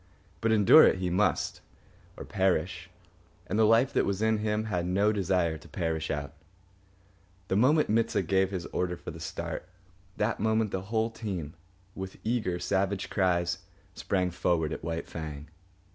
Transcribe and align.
But 0.41 0.51
endure 0.51 0.83
it 0.87 0.97
he 0.97 1.11
must, 1.11 1.61
or 2.17 2.25
perish, 2.25 2.89
and 3.45 3.59
the 3.59 3.65
life 3.65 3.93
that 3.93 4.03
was 4.03 4.19
in 4.19 4.39
him 4.39 4.63
had 4.63 4.87
no 4.87 5.11
desire 5.11 5.59
to 5.59 5.67
perish 5.69 6.09
out. 6.09 6.33
The 7.49 7.55
moment 7.55 7.87
Mit 7.87 8.09
sah 8.09 8.21
gave 8.21 8.49
his 8.49 8.65
order 8.73 8.97
for 8.97 9.11
the 9.11 9.19
start, 9.19 9.69
that 10.17 10.39
moment 10.39 10.71
the 10.71 10.81
whole 10.89 11.11
team, 11.11 11.53
with 11.93 12.17
eager, 12.23 12.57
savage 12.57 13.11
cries, 13.11 13.59
sprang 13.93 14.31
forward 14.31 14.73
at 14.73 14.83
White 14.83 15.07
Fang. 15.07 15.49